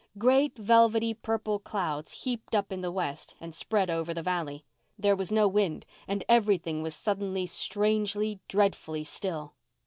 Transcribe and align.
Great, 0.17 0.57
velvety, 0.57 1.13
purple 1.13 1.59
clouds 1.59 2.23
heaped 2.23 2.55
up 2.55 2.71
in 2.71 2.81
the 2.81 2.91
west 2.91 3.35
and 3.39 3.53
spread 3.53 3.87
over 3.87 4.15
the 4.15 4.23
valley. 4.23 4.65
There 4.97 5.15
was 5.15 5.31
no 5.31 5.47
wind 5.47 5.85
and 6.07 6.25
everything 6.27 6.81
was 6.81 6.95
suddenly, 6.95 7.45
strangely, 7.45 8.39
dreadfully 8.47 9.03
still. 9.03 9.53